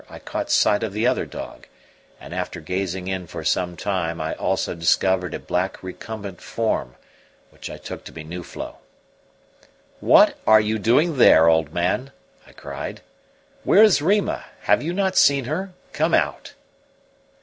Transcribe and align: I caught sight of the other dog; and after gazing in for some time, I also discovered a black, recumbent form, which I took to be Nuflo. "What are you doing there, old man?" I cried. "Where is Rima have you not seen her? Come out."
I 0.09 0.17
caught 0.17 0.49
sight 0.49 0.81
of 0.81 0.93
the 0.93 1.05
other 1.05 1.27
dog; 1.27 1.67
and 2.19 2.33
after 2.33 2.59
gazing 2.59 3.07
in 3.07 3.27
for 3.27 3.43
some 3.43 3.77
time, 3.77 4.19
I 4.19 4.33
also 4.33 4.73
discovered 4.73 5.35
a 5.35 5.39
black, 5.39 5.83
recumbent 5.83 6.41
form, 6.41 6.95
which 7.51 7.69
I 7.69 7.77
took 7.77 8.03
to 8.05 8.11
be 8.11 8.23
Nuflo. 8.23 8.77
"What 9.99 10.39
are 10.47 10.59
you 10.59 10.79
doing 10.79 11.17
there, 11.19 11.47
old 11.47 11.71
man?" 11.71 12.11
I 12.47 12.51
cried. 12.53 13.01
"Where 13.63 13.83
is 13.83 14.01
Rima 14.01 14.45
have 14.61 14.81
you 14.81 14.91
not 14.91 15.17
seen 15.17 15.45
her? 15.45 15.71
Come 15.93 16.15
out." 16.15 16.55